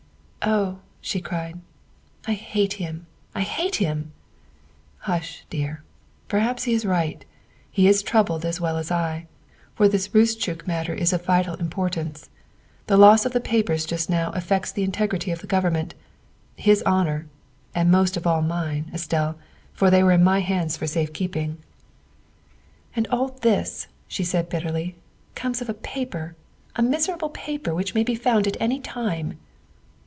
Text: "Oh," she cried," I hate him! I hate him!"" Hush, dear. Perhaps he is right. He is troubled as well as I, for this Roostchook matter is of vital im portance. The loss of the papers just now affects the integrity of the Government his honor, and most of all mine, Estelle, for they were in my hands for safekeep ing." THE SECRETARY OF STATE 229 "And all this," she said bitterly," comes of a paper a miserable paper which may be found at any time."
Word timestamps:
"Oh," 0.43 0.79
she 1.01 1.21
cried," 1.21 1.59
I 2.27 2.33
hate 2.33 2.73
him! 2.73 3.05
I 3.35 3.41
hate 3.43 3.75
him!"" 3.75 4.11
Hush, 5.01 5.45
dear. 5.51 5.83
Perhaps 6.27 6.63
he 6.63 6.73
is 6.73 6.83
right. 6.83 7.23
He 7.69 7.87
is 7.87 8.01
troubled 8.01 8.43
as 8.43 8.59
well 8.59 8.77
as 8.79 8.89
I, 8.89 9.27
for 9.75 9.87
this 9.87 10.07
Roostchook 10.15 10.65
matter 10.65 10.95
is 10.95 11.13
of 11.13 11.23
vital 11.23 11.59
im 11.61 11.69
portance. 11.69 12.27
The 12.87 12.97
loss 12.97 13.23
of 13.23 13.33
the 13.33 13.39
papers 13.39 13.85
just 13.85 14.09
now 14.09 14.31
affects 14.31 14.71
the 14.71 14.81
integrity 14.83 15.29
of 15.29 15.41
the 15.41 15.47
Government 15.47 15.93
his 16.55 16.81
honor, 16.87 17.27
and 17.75 17.91
most 17.91 18.17
of 18.17 18.25
all 18.25 18.41
mine, 18.41 18.89
Estelle, 18.91 19.37
for 19.73 19.91
they 19.91 20.01
were 20.01 20.11
in 20.13 20.23
my 20.23 20.39
hands 20.39 20.75
for 20.75 20.85
safekeep 20.85 21.35
ing." 21.35 21.57
THE 22.95 22.95
SECRETARY 22.95 22.95
OF 22.95 22.95
STATE 22.95 23.03
229 23.03 23.05
"And 23.05 23.07
all 23.61 23.63
this," 23.67 23.87
she 24.07 24.23
said 24.23 24.49
bitterly," 24.49 24.95
comes 25.35 25.61
of 25.61 25.69
a 25.69 25.75
paper 25.75 26.35
a 26.75 26.81
miserable 26.81 27.29
paper 27.29 27.75
which 27.75 27.93
may 27.93 28.03
be 28.03 28.15
found 28.15 28.47
at 28.47 28.57
any 28.59 28.79
time." 28.79 29.37